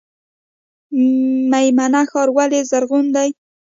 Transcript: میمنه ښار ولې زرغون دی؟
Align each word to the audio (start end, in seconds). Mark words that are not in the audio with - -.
میمنه 1.49 2.01
ښار 2.09 2.29
ولې 2.37 2.59
زرغون 2.69 3.05
دی؟ 3.15 3.29